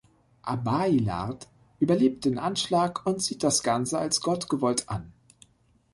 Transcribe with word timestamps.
Abaelard 0.41 1.47
überlebt 1.79 2.25
den 2.25 2.39
Anschlag 2.39 3.05
und 3.05 3.21
sieht 3.21 3.43
das 3.43 3.61
Ganze 3.61 3.99
als 3.99 4.19
gottgewollt 4.21 4.89
an. 4.89 5.13